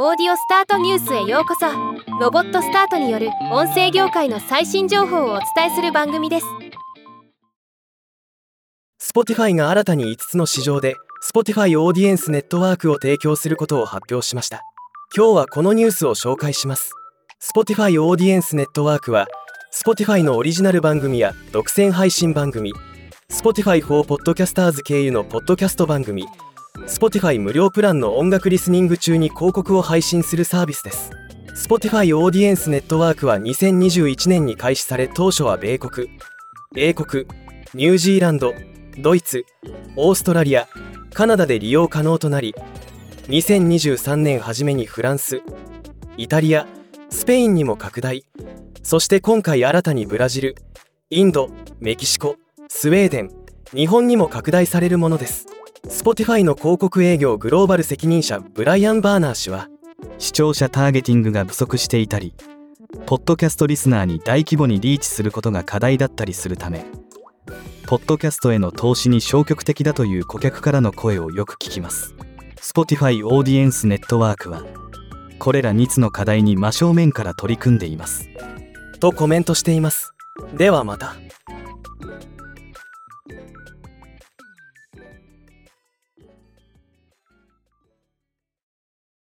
[0.00, 1.66] オーディオスタートニュースへようこそ。
[2.20, 6.46] ロボットスタートによる音声業界の最新情報をお伝えする番組です。
[9.02, 10.94] Spotify が新たに5つの市場で
[11.28, 14.62] Spotify オーディエンスネットワークを提供することを発表しました。
[15.16, 16.92] 今日はこのニュースを紹介します。
[17.42, 19.26] Spotify オーディエンスネットワークは
[19.74, 22.72] Spotify のオリジナル番組や独占配信番組
[23.32, 26.24] Spotify for Podcasters 経由のポッドキャスト番組
[26.88, 31.10] Spotify 無料プランの音楽リスニング中に広告を配信するサービスです。
[31.54, 36.08] Spotify オーディエンスネットワークは2021年に開始され当初は米国。
[36.76, 37.26] 英国
[37.74, 38.54] ニュージーランド
[38.98, 39.44] ドイツ
[39.96, 40.66] オーストラリア
[41.12, 42.54] カナダで利用可能となり
[43.28, 45.42] 2023年初めにフランス
[46.16, 46.66] イタリア
[47.10, 48.24] スペインにも拡大。
[48.82, 50.54] そして今回新たにブラジル
[51.10, 51.50] インド
[51.80, 52.36] メキシコ
[52.68, 53.30] スウェーデン
[53.74, 55.47] 日本にも拡大されるものです。
[55.88, 59.68] Spotify の広告営業グローバル責任者ブライアン・バーナー氏は
[60.18, 62.34] 視聴者ターゲティングが不足していたり
[63.06, 66.84] ポッドキャストリスナーに大規模にリーチすることが課題だったりするため
[67.86, 72.14] ポッドキャストへの投資に消極的だという顧客からの声をよく聞きます。
[72.56, 74.62] Spotify オーディエンスネットワークは
[75.38, 78.28] これら2つの課題に真正面から取り組んでいます。
[79.00, 80.12] とコメントしています。
[80.54, 81.14] ではまた